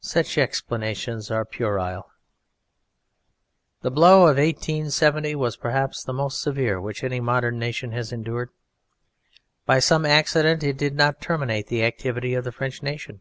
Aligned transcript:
Such 0.00 0.36
explanations 0.36 1.30
are 1.30 1.44
puerile. 1.44 2.10
The 3.82 3.90
blow 3.92 4.22
of 4.22 4.36
1870 4.36 5.36
was 5.36 5.54
perhaps 5.56 6.02
the 6.02 6.12
most 6.12 6.42
severe 6.42 6.80
which 6.80 7.04
any 7.04 7.20
modern 7.20 7.60
nation 7.60 7.92
has 7.92 8.10
endured. 8.10 8.50
By 9.66 9.78
some 9.78 10.04
accident 10.04 10.64
it 10.64 10.76
did 10.76 10.96
not 10.96 11.20
terminate 11.20 11.68
the 11.68 11.84
activity 11.84 12.34
of 12.34 12.42
the 12.42 12.50
French 12.50 12.82
nation. 12.82 13.20